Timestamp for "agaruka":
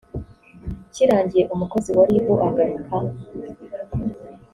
2.47-2.95